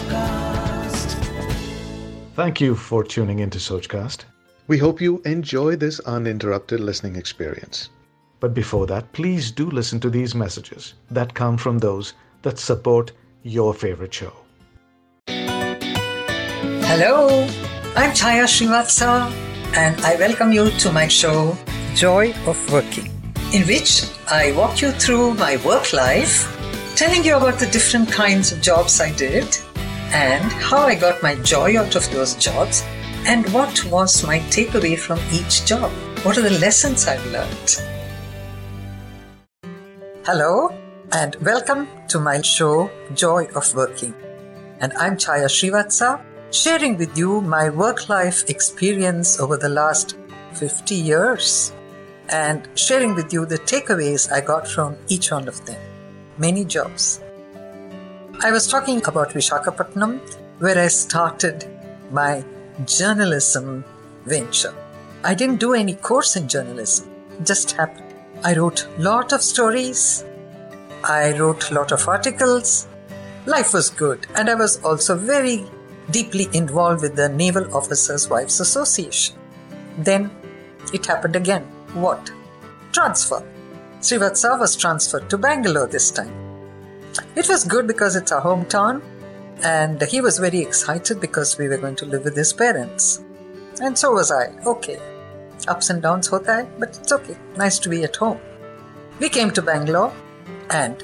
Sochcast. 0.00 1.14
Thank 2.34 2.60
you 2.60 2.74
for 2.74 3.04
tuning 3.04 3.40
into 3.40 3.58
Sochcast. 3.58 4.24
We 4.66 4.78
hope 4.78 5.00
you 5.00 5.20
enjoy 5.24 5.76
this 5.76 6.00
uninterrupted 6.00 6.80
listening 6.80 7.16
experience. 7.16 7.90
But 8.38 8.54
before 8.54 8.86
that, 8.86 9.12
please 9.12 9.50
do 9.50 9.68
listen 9.68 10.00
to 10.00 10.10
these 10.10 10.34
messages 10.34 10.94
that 11.10 11.34
come 11.34 11.58
from 11.58 11.78
those 11.78 12.14
that 12.42 12.58
support 12.58 13.12
your 13.42 13.74
favorite 13.74 14.14
show. 14.14 14.32
Hello, 16.86 17.46
I'm 17.96 18.12
Chaya 18.12 18.46
Srivatsa, 18.46 19.30
and 19.74 20.00
I 20.00 20.16
welcome 20.16 20.52
you 20.52 20.70
to 20.70 20.92
my 20.92 21.08
show, 21.08 21.56
Joy 21.94 22.32
of 22.46 22.72
Working, 22.72 23.10
in 23.52 23.66
which 23.66 24.04
I 24.28 24.52
walk 24.52 24.80
you 24.80 24.92
through 24.92 25.34
my 25.34 25.56
work 25.64 25.92
life, 25.92 26.48
telling 26.96 27.24
you 27.24 27.36
about 27.36 27.58
the 27.58 27.66
different 27.66 28.10
kinds 28.10 28.52
of 28.52 28.62
jobs 28.62 29.00
I 29.00 29.12
did 29.12 29.58
and 30.12 30.50
how 30.52 30.78
I 30.78 30.94
got 30.94 31.22
my 31.22 31.36
joy 31.36 31.78
out 31.78 31.94
of 31.94 32.10
those 32.10 32.34
jobs 32.34 32.82
and 33.26 33.48
what 33.52 33.84
was 33.84 34.26
my 34.26 34.40
takeaway 34.50 34.98
from 34.98 35.20
each 35.32 35.64
job. 35.64 35.90
What 36.24 36.36
are 36.36 36.42
the 36.42 36.58
lessons 36.58 37.06
I've 37.06 37.24
learned? 37.26 37.82
Hello, 40.24 40.70
and 41.12 41.36
welcome 41.36 41.86
to 42.08 42.18
my 42.18 42.40
show, 42.42 42.90
Joy 43.14 43.46
of 43.54 43.72
Working. 43.74 44.14
And 44.80 44.92
I'm 44.94 45.16
Chaya 45.16 45.46
Srivatsa, 45.46 46.20
sharing 46.50 46.96
with 46.96 47.16
you 47.16 47.40
my 47.40 47.70
work 47.70 48.08
life 48.08 48.48
experience 48.50 49.38
over 49.38 49.56
the 49.56 49.68
last 49.68 50.18
50 50.54 50.94
years 50.94 51.72
and 52.30 52.68
sharing 52.74 53.14
with 53.14 53.32
you 53.32 53.46
the 53.46 53.58
takeaways 53.58 54.30
I 54.32 54.40
got 54.40 54.66
from 54.66 54.96
each 55.08 55.30
one 55.30 55.46
of 55.46 55.64
them. 55.66 55.80
Many 56.38 56.64
jobs. 56.64 57.20
I 58.42 58.50
was 58.52 58.66
talking 58.66 59.02
about 59.06 59.34
Vishakhapatnam, 59.34 60.18
where 60.60 60.78
I 60.78 60.88
started 60.88 61.66
my 62.10 62.42
journalism 62.86 63.84
venture. 64.24 64.74
I 65.22 65.34
didn't 65.34 65.60
do 65.60 65.74
any 65.74 65.92
course 65.92 66.36
in 66.36 66.48
journalism, 66.48 67.10
it 67.38 67.44
just 67.44 67.72
happened. 67.72 68.14
I 68.42 68.54
wrote 68.54 68.86
a 68.96 69.02
lot 69.02 69.34
of 69.34 69.42
stories, 69.42 70.24
I 71.04 71.36
wrote 71.38 71.70
a 71.70 71.74
lot 71.74 71.92
of 71.92 72.08
articles. 72.08 72.88
Life 73.44 73.74
was 73.74 73.90
good, 73.90 74.26
and 74.34 74.48
I 74.48 74.54
was 74.54 74.82
also 74.84 75.18
very 75.18 75.66
deeply 76.10 76.48
involved 76.54 77.02
with 77.02 77.16
the 77.16 77.28
Naval 77.28 77.76
Officers' 77.76 78.30
Wives 78.30 78.58
Association. 78.58 79.36
Then 79.98 80.30
it 80.94 81.04
happened 81.04 81.36
again. 81.36 81.64
What? 81.92 82.32
Transfer. 82.92 83.42
Srivatsa 84.00 84.58
was 84.58 84.76
transferred 84.76 85.28
to 85.28 85.36
Bangalore 85.36 85.86
this 85.86 86.10
time. 86.10 86.39
It 87.36 87.48
was 87.48 87.64
good 87.64 87.86
because 87.86 88.16
it's 88.16 88.32
our 88.32 88.42
hometown, 88.42 89.02
and 89.62 90.02
he 90.02 90.20
was 90.20 90.38
very 90.38 90.58
excited 90.58 91.20
because 91.20 91.58
we 91.58 91.68
were 91.68 91.78
going 91.78 91.96
to 91.96 92.06
live 92.06 92.24
with 92.24 92.36
his 92.36 92.52
parents. 92.52 93.22
And 93.80 93.96
so 93.96 94.12
was 94.12 94.30
I. 94.30 94.48
Okay. 94.66 94.98
Ups 95.68 95.90
and 95.90 96.02
downs 96.02 96.28
hai, 96.28 96.66
but 96.78 96.96
it's 96.98 97.12
okay. 97.12 97.36
Nice 97.56 97.78
to 97.80 97.88
be 97.88 98.02
at 98.04 98.16
home. 98.16 98.40
We 99.20 99.28
came 99.28 99.50
to 99.52 99.62
Bangalore, 99.62 100.12
and 100.70 101.02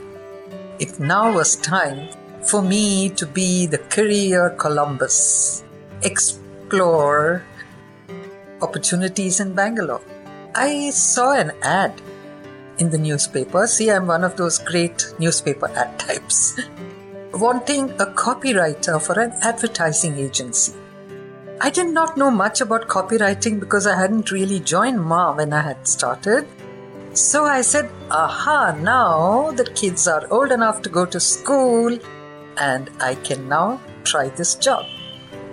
it 0.78 0.98
now 0.98 1.32
was 1.32 1.56
time 1.56 2.08
for 2.42 2.62
me 2.62 3.08
to 3.10 3.26
be 3.26 3.66
the 3.66 3.78
career 3.78 4.50
Columbus, 4.50 5.64
explore 6.02 7.44
opportunities 8.62 9.40
in 9.40 9.54
Bangalore. 9.54 10.02
I 10.54 10.90
saw 10.90 11.32
an 11.32 11.52
ad 11.62 12.00
in 12.78 12.90
the 12.90 12.98
newspaper. 12.98 13.66
See, 13.66 13.90
I'm 13.90 14.06
one 14.06 14.24
of 14.24 14.36
those 14.36 14.58
great 14.58 15.14
newspaper 15.18 15.68
ad 15.74 15.98
types. 15.98 16.60
Wanting 17.32 17.90
a 17.92 18.06
copywriter 18.06 19.00
for 19.00 19.20
an 19.20 19.32
advertising 19.42 20.16
agency. 20.18 20.72
I 21.60 21.70
did 21.70 21.88
not 21.88 22.16
know 22.16 22.30
much 22.30 22.60
about 22.60 22.86
copywriting 22.88 23.60
because 23.60 23.86
I 23.86 23.98
hadn't 23.98 24.30
really 24.30 24.60
joined 24.60 25.00
Ma 25.00 25.34
when 25.34 25.52
I 25.52 25.62
had 25.62 25.86
started. 25.88 26.46
So 27.12 27.44
I 27.44 27.62
said, 27.62 27.90
aha, 28.10 28.76
now 28.78 29.52
the 29.52 29.64
kids 29.64 30.06
are 30.06 30.26
old 30.30 30.52
enough 30.52 30.82
to 30.82 30.90
go 30.90 31.06
to 31.06 31.18
school 31.18 31.98
and 32.58 32.90
I 33.00 33.14
can 33.14 33.48
now 33.48 33.80
try 34.04 34.28
this 34.28 34.54
job. 34.54 34.84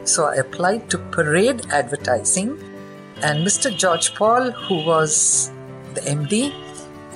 So 0.04 0.26
I 0.26 0.36
applied 0.36 0.90
to 0.90 0.98
Parade 0.98 1.66
Advertising 1.72 2.60
and 3.22 3.48
Mr. 3.48 3.76
George 3.76 4.14
Paul, 4.16 4.52
who 4.52 4.84
was 4.86 5.52
the 5.94 6.02
MD, 6.02 6.54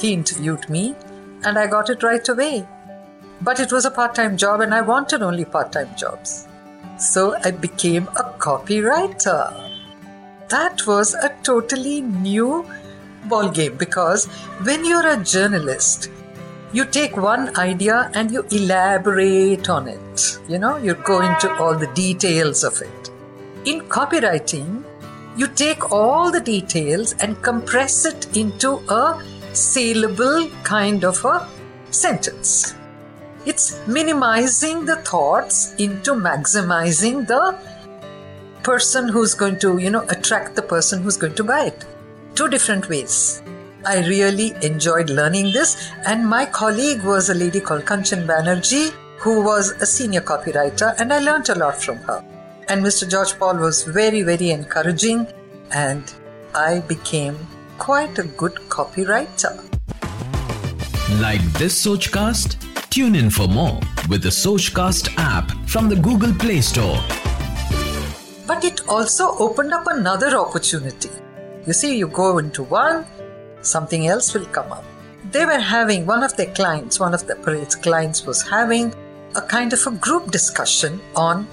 he 0.02 0.14
interviewed 0.14 0.70
me 0.70 0.96
and 1.44 1.58
I 1.58 1.68
got 1.68 1.90
it 1.90 2.04
right 2.04 2.28
away. 2.28 2.68
But 3.42 3.60
it 3.60 3.72
was 3.72 3.86
a 3.86 3.92
part 3.92 4.16
time 4.16 4.38
job 4.38 4.62
and 4.62 4.74
I 4.74 4.82
wanted 4.82 5.22
only 5.22 5.46
part 5.46 5.72
time 5.72 5.90
jobs. 5.96 6.48
So 6.98 7.36
I 7.44 7.52
became 7.52 8.08
a 8.08 8.34
copywriter. 8.40 9.72
That 10.50 10.86
was 10.88 11.14
a 11.14 11.36
totally 11.44 12.02
new 12.02 12.66
ball 13.26 13.50
game 13.50 13.76
because 13.78 14.26
when 14.64 14.86
you're 14.86 15.08
a 15.08 15.24
journalist, 15.24 16.10
you 16.74 16.86
take 16.86 17.16
one 17.16 17.56
idea 17.58 18.12
and 18.14 18.32
you 18.32 18.46
elaborate 18.52 19.70
on 19.70 19.88
it. 19.88 20.40
You 20.48 20.60
know, 20.60 20.78
you 20.78 20.96
go 20.96 21.22
into 21.22 21.52
all 21.56 21.76
the 21.76 21.88
details 21.94 22.64
of 22.64 22.82
it. 22.82 23.12
In 23.66 23.82
copywriting, 23.82 24.84
you 25.38 25.48
take 25.48 25.92
all 25.92 26.32
the 26.32 26.42
details 26.42 27.14
and 27.20 27.42
compress 27.42 28.06
it 28.06 28.36
into 28.36 28.80
a 28.90 29.22
saleable 29.58 30.50
kind 30.64 31.04
of 31.04 31.24
a 31.26 31.48
sentence. 31.90 32.76
It's 33.46 33.80
minimizing 33.88 34.86
the 34.86 34.98
thoughts 34.98 35.74
into 35.76 36.12
maximizing 36.12 37.26
the 37.28 37.58
person 38.64 39.08
who's 39.08 39.34
going 39.34 39.60
to, 39.60 39.78
you 39.78 39.90
know, 39.90 40.06
attract 40.10 40.56
the 40.56 40.62
person 40.62 41.02
who's 41.02 41.18
going 41.18 41.36
to 41.36 41.44
buy 41.44 41.66
it. 41.68 41.86
Two 42.36 42.50
different 42.50 42.90
ways. 42.90 43.42
I 43.86 44.06
really 44.06 44.54
enjoyed 44.62 45.10
learning 45.10 45.54
this, 45.54 45.92
and 46.06 46.28
my 46.28 46.46
colleague 46.46 47.04
was 47.04 47.30
a 47.30 47.34
lady 47.34 47.62
called 47.62 47.86
Kanchan 47.86 48.26
Banerjee, 48.28 48.92
who 49.18 49.42
was 49.42 49.72
a 49.82 49.86
senior 49.86 50.22
copywriter, 50.22 50.94
and 51.00 51.14
I 51.14 51.20
learned 51.20 51.50
a 51.50 51.56
lot 51.56 51.82
from 51.82 51.98
her. 52.00 52.24
And 52.68 52.84
Mr. 52.84 53.10
George 53.10 53.40
Paul 53.40 53.58
was 53.58 53.84
very, 53.84 54.24
very 54.24 54.50
encouraging, 54.50 55.28
and 55.72 56.14
I 56.54 56.82
became 56.82 57.38
quite 57.78 58.18
a 58.20 58.24
good 58.24 58.56
copywriter. 58.70 59.56
Like 61.22 61.42
this 61.54 61.86
Sochcast? 61.86 62.58
Tune 62.90 63.16
in 63.16 63.30
for 63.30 63.48
more 63.48 63.80
with 64.10 64.24
the 64.24 64.30
Sochcast 64.30 65.14
app 65.18 65.52
from 65.68 65.90
the 65.90 65.96
Google 65.96 66.34
Play 66.34 66.62
Store. 66.62 67.00
But 68.48 68.64
it 68.64 68.88
also 68.88 69.38
opened 69.38 69.74
up 69.74 69.88
another 69.88 70.38
opportunity. 70.38 71.10
You 71.66 71.74
see, 71.74 71.98
you 71.98 72.08
go 72.08 72.38
into 72.38 72.64
one, 72.64 73.06
something 73.62 74.08
else 74.08 74.34
will 74.34 74.46
come 74.46 74.72
up. 74.72 74.84
They 75.32 75.46
were 75.46 75.60
having, 75.60 76.06
one 76.06 76.24
of 76.24 76.36
their 76.38 76.54
clients, 76.54 77.00
one 77.00 77.14
of 77.14 77.28
the 77.28 77.36
parade's 77.36 77.76
clients 77.76 78.26
was 78.26 78.42
having 78.42 78.94
a 79.36 79.42
kind 79.42 79.74
of 79.74 79.86
a 79.86 79.92
group 79.92 80.32
discussion 80.32 81.02
on 81.16 81.48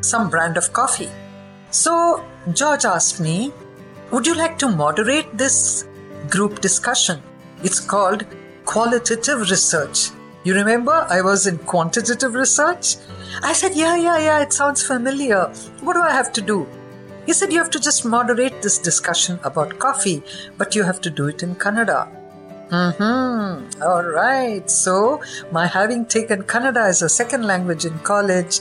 some 0.00 0.30
brand 0.30 0.56
of 0.56 0.72
coffee. 0.72 1.10
So 1.70 2.24
George 2.52 2.84
asked 2.84 3.20
me, 3.20 3.52
Would 4.12 4.26
you 4.26 4.34
like 4.34 4.56
to 4.58 4.68
moderate 4.68 5.36
this 5.36 5.88
group 6.30 6.60
discussion? 6.60 7.20
It's 7.62 7.80
called 7.80 8.24
qualitative 8.64 9.50
research. 9.50 10.10
You 10.44 10.54
remember 10.54 11.06
I 11.10 11.22
was 11.22 11.46
in 11.48 11.58
quantitative 11.58 12.34
research? 12.34 12.96
I 13.42 13.52
said, 13.52 13.74
Yeah, 13.74 13.96
yeah, 13.96 14.18
yeah, 14.18 14.42
it 14.42 14.52
sounds 14.52 14.86
familiar. 14.86 15.46
What 15.80 15.94
do 15.94 16.02
I 16.02 16.12
have 16.12 16.32
to 16.34 16.40
do? 16.40 16.68
He 17.26 17.32
said, 17.32 17.52
You 17.52 17.58
have 17.58 17.70
to 17.70 17.80
just 17.80 18.04
moderate 18.04 18.62
this 18.62 18.78
discussion 18.78 19.40
about 19.42 19.78
coffee, 19.80 20.22
but 20.56 20.76
you 20.76 20.84
have 20.84 21.00
to 21.00 21.10
do 21.10 21.26
it 21.26 21.42
in 21.42 21.56
Kannada. 21.56 22.08
Hmm. 22.70 23.82
All 23.82 24.04
right. 24.04 24.68
So, 24.70 25.20
my 25.50 25.66
having 25.66 26.06
taken 26.06 26.44
Kannada 26.44 26.84
as 26.84 27.02
a 27.02 27.08
second 27.08 27.44
language 27.44 27.84
in 27.84 27.98
college 28.00 28.60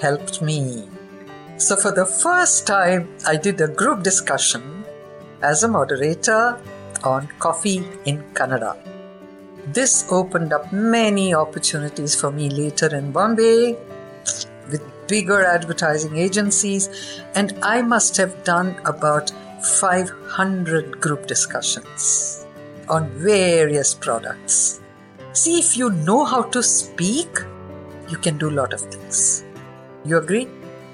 helped 0.00 0.42
me. 0.42 0.88
So, 1.62 1.76
for 1.76 1.92
the 1.92 2.04
first 2.04 2.66
time, 2.66 3.08
I 3.24 3.36
did 3.36 3.60
a 3.60 3.68
group 3.68 4.02
discussion 4.02 4.84
as 5.42 5.62
a 5.62 5.68
moderator 5.68 6.60
on 7.04 7.28
coffee 7.38 7.84
in 8.04 8.20
Kannada. 8.34 8.76
This 9.68 10.04
opened 10.10 10.52
up 10.52 10.72
many 10.72 11.32
opportunities 11.32 12.20
for 12.20 12.32
me 12.32 12.50
later 12.50 12.92
in 12.92 13.12
Bombay 13.12 13.76
with 14.72 14.82
bigger 15.06 15.44
advertising 15.44 16.16
agencies, 16.16 16.88
and 17.36 17.56
I 17.62 17.80
must 17.80 18.16
have 18.16 18.42
done 18.42 18.74
about 18.84 19.30
500 19.62 21.00
group 21.00 21.28
discussions 21.28 22.44
on 22.88 23.08
various 23.10 23.94
products. 23.94 24.80
See, 25.32 25.60
if 25.60 25.76
you 25.76 25.90
know 25.90 26.24
how 26.24 26.42
to 26.42 26.60
speak, 26.60 27.38
you 28.08 28.18
can 28.18 28.36
do 28.36 28.50
a 28.50 28.56
lot 28.62 28.72
of 28.72 28.80
things. 28.80 29.44
You 30.04 30.18
agree? 30.18 30.48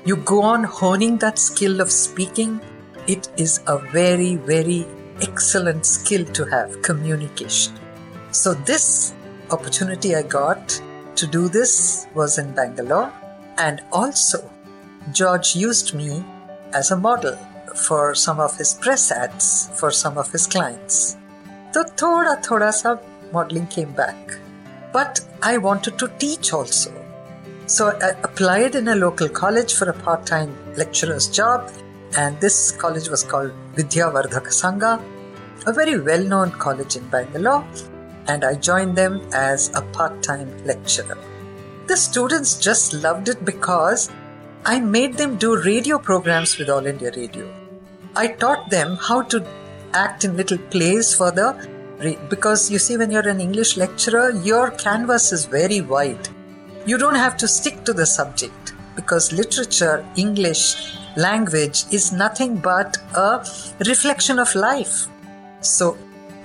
You 0.05 0.17
go 0.17 0.43
on 0.43 0.65
honing 0.65 1.19
that 1.19 1.39
skill 1.39 1.81
of 1.81 1.91
speaking. 1.91 2.61
It 3.07 3.29
is 3.37 3.61
a 3.67 3.79
very, 3.79 4.37
very 4.37 4.87
excellent 5.21 5.87
skill 5.87 6.25
to 6.27 6.45
have 6.47 6.83
communication. 6.83 7.75
So, 8.31 8.55
this 8.55 9.15
opportunity 9.51 10.15
I 10.15 10.23
got 10.23 10.81
to 11.17 11.27
do 11.27 11.49
this 11.49 12.07
was 12.15 12.39
in 12.39 12.55
Bangalore, 12.55 13.13
And 13.59 13.83
also, 13.91 14.49
George 15.13 15.57
used 15.57 15.93
me 15.93 16.25
as 16.73 16.93
a 16.93 16.97
model 16.97 17.37
for 17.75 18.15
some 18.15 18.39
of 18.39 18.57
his 18.57 18.75
press 18.75 19.11
ads 19.11 19.71
for 19.75 19.91
some 19.91 20.17
of 20.17 20.31
his 20.31 20.47
clients. 20.47 21.17
So 21.73 21.83
thoda 21.83 22.41
thoda 22.43 22.73
sa 22.73 22.99
modeling 23.33 23.67
came 23.67 23.93
back. 23.93 24.39
But 24.93 25.21
I 25.43 25.59
wanted 25.59 25.99
to 25.99 26.09
teach 26.19 26.53
also. 26.53 26.93
So 27.69 27.89
I 28.01 28.09
applied 28.25 28.77
in 28.77 28.89
a 28.89 28.95
local 28.95 29.29
college 29.29 29.75
for 29.75 29.91
a 29.91 29.93
part-time 29.93 30.57
lecturer's 30.79 31.29
job 31.29 31.71
and 32.17 32.41
this 32.41 32.73
college 32.73 33.11
was 33.11 33.23
called 33.23 33.53
Vidyavardhaka 33.75 34.53
Sangha, 34.61 34.93
a 35.67 35.73
very 35.75 36.01
well-known 36.01 36.53
college 36.53 36.97
in 36.97 37.07
Bangalore 37.11 37.63
and 38.27 38.43
I 38.43 38.55
joined 38.55 38.97
them 38.97 39.21
as 39.35 39.69
a 39.75 39.83
part-time 39.83 40.51
lecturer. 40.65 41.19
The 41.89 41.97
students 41.99 42.59
just 42.59 42.95
loved 42.95 43.29
it 43.29 43.45
because 43.45 44.11
I 44.65 44.81
made 44.81 45.19
them 45.19 45.37
do 45.37 45.63
radio 45.63 45.99
programs 45.99 46.57
with 46.57 46.71
All 46.71 46.87
India 46.87 47.13
Radio. 47.15 47.55
I 48.17 48.29
taught 48.29 48.71
them 48.71 48.97
how 48.97 49.21
to 49.25 49.47
act 49.93 50.25
in 50.25 50.39
little 50.39 50.59
plays 50.71 51.15
for 51.15 51.31
the 51.31 51.69
because 52.31 52.71
you 52.71 52.79
see 52.79 52.97
when 52.97 53.11
you're 53.11 53.29
an 53.29 53.41
english 53.41 53.77
lecturer 53.77 54.31
your 54.31 54.71
canvas 54.71 55.33
is 55.33 55.47
very 55.47 55.81
wide 55.81 56.29
you 56.89 56.99
don't 57.03 57.23
have 57.23 57.37
to 57.37 57.49
stick 57.49 57.85
to 57.85 57.93
the 57.93 58.07
subject 58.07 58.73
because 58.97 59.33
literature 59.41 59.97
english 60.17 60.63
language 61.17 61.85
is 61.99 62.13
nothing 62.13 62.57
but 62.57 62.99
a 63.27 63.29
reflection 63.91 64.39
of 64.45 64.55
life 64.55 64.97
so 65.61 65.97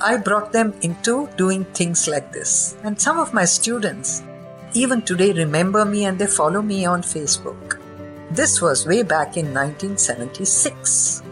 i 0.01 0.15
brought 0.17 0.51
them 0.51 0.73
into 0.81 1.15
doing 1.43 1.63
things 1.81 2.07
like 2.07 2.31
this 2.31 2.75
and 2.83 2.99
some 3.07 3.19
of 3.25 3.33
my 3.33 3.45
students 3.45 4.23
even 4.73 5.01
today 5.01 5.31
remember 5.33 5.85
me 5.85 6.05
and 6.05 6.17
they 6.19 6.31
follow 6.39 6.61
me 6.61 6.85
on 6.85 7.01
facebook 7.01 7.77
this 8.31 8.61
was 8.61 8.87
way 8.87 9.03
back 9.03 9.37
in 9.37 9.53
1976 9.53 11.23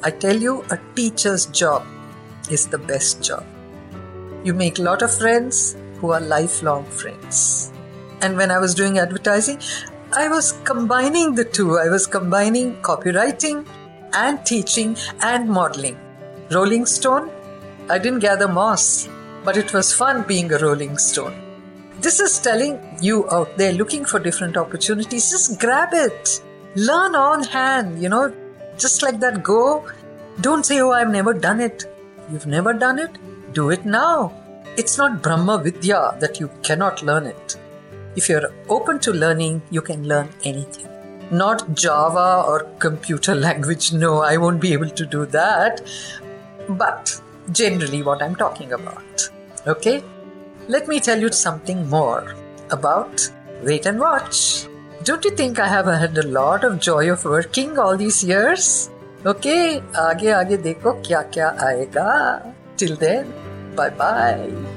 I 0.00 0.12
tell 0.12 0.36
you, 0.36 0.62
a 0.70 0.78
teacher's 0.94 1.46
job 1.46 1.84
is 2.52 2.68
the 2.68 2.78
best 2.78 3.20
job. 3.20 3.44
You 4.44 4.54
make 4.54 4.78
a 4.78 4.82
lot 4.82 5.02
of 5.02 5.12
friends 5.12 5.74
who 5.96 6.12
are 6.12 6.20
lifelong 6.20 6.84
friends. 6.84 7.72
And 8.20 8.36
when 8.36 8.50
I 8.50 8.58
was 8.58 8.74
doing 8.74 8.98
advertising, 8.98 9.60
I 10.12 10.28
was 10.28 10.52
combining 10.64 11.34
the 11.34 11.44
two. 11.44 11.78
I 11.78 11.88
was 11.88 12.06
combining 12.06 12.80
copywriting 12.82 13.66
and 14.12 14.44
teaching 14.44 14.96
and 15.22 15.48
modeling. 15.48 15.98
Rolling 16.50 16.86
Stone, 16.86 17.30
I 17.90 17.98
didn't 17.98 18.20
gather 18.20 18.48
moss, 18.48 19.08
but 19.44 19.56
it 19.56 19.72
was 19.72 19.92
fun 19.92 20.22
being 20.22 20.52
a 20.52 20.58
Rolling 20.58 20.96
Stone. 20.98 21.34
This 22.00 22.20
is 22.20 22.38
telling 22.38 22.78
you 23.02 23.28
out 23.30 23.56
there 23.58 23.72
looking 23.72 24.04
for 24.04 24.18
different 24.18 24.56
opportunities, 24.56 25.30
just 25.30 25.60
grab 25.60 25.90
it. 25.92 26.42
Learn 26.74 27.14
on 27.14 27.42
hand, 27.42 28.00
you 28.02 28.08
know, 28.08 28.32
just 28.76 29.02
like 29.02 29.20
that, 29.20 29.42
go. 29.42 29.84
Don't 30.40 30.64
say, 30.64 30.80
oh, 30.80 30.92
I've 30.92 31.10
never 31.10 31.34
done 31.34 31.60
it. 31.60 31.84
You've 32.30 32.46
never 32.46 32.72
done 32.72 32.98
it? 32.98 33.10
Do 33.52 33.70
it 33.70 33.84
now. 33.84 34.32
It's 34.76 34.96
not 34.96 35.22
Brahma 35.22 35.58
Vidya 35.58 36.16
that 36.20 36.38
you 36.38 36.50
cannot 36.62 37.02
learn 37.02 37.26
it. 37.26 37.47
If 38.15 38.29
you're 38.29 38.51
open 38.69 38.99
to 38.99 39.11
learning, 39.11 39.61
you 39.71 39.81
can 39.81 40.07
learn 40.07 40.29
anything. 40.43 40.87
Not 41.31 41.73
Java 41.73 42.43
or 42.47 42.59
computer 42.79 43.33
language. 43.33 43.91
No, 43.93 44.21
I 44.21 44.37
won't 44.37 44.61
be 44.61 44.73
able 44.73 44.89
to 44.89 45.05
do 45.05 45.25
that. 45.27 45.81
But 46.69 47.19
generally, 47.51 48.03
what 48.03 48.21
I'm 48.21 48.35
talking 48.35 48.73
about. 48.73 49.29
Okay? 49.65 50.03
Let 50.67 50.87
me 50.87 50.99
tell 50.99 51.19
you 51.19 51.31
something 51.31 51.89
more 51.89 52.35
about 52.69 53.29
Wait 53.63 53.85
and 53.85 53.99
Watch. 53.99 54.67
Don't 55.03 55.25
you 55.25 55.31
think 55.31 55.59
I 55.59 55.67
have 55.67 55.87
had 55.87 56.17
a 56.17 56.27
lot 56.27 56.63
of 56.63 56.79
joy 56.79 57.11
of 57.11 57.25
working 57.25 57.77
all 57.77 57.97
these 57.97 58.23
years? 58.23 58.89
Okay, 59.25 59.81
आगे 59.95 60.31
आगे 60.31 60.57
देखो 60.63 60.91
क्या 61.07 61.21
क्या 61.33 61.49
आएगा. 61.67 62.53
Till 62.77 62.95
then, 62.95 63.33
bye 63.75 63.89
bye. 63.89 64.76